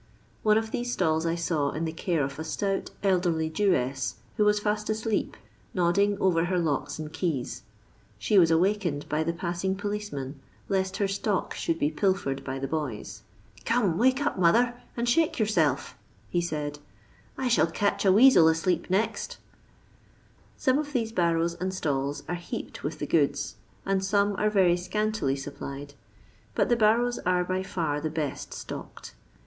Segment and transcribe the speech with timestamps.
[0.41, 4.45] One of these stalls I saw in the care of a stout elderly Jewess, who
[4.45, 5.37] was ^t asleep,
[5.75, 7.61] nodding over her locks and keys.
[8.17, 12.57] She was awakened by the passing policeman, lest her stock should be pil fered by
[12.57, 13.21] the boys:
[13.63, 15.95] Gome, wake up, mother, and shake yourself,"
[16.31, 16.79] he said,"
[17.37, 19.37] I shall c:itch a weazel asleep next"
[20.57, 24.77] Some of these barrows and stalls are heaped with the goods, and some are very
[24.77, 25.93] scantily sup plied,
[26.55, 29.13] but the barrows are by for the best stocked.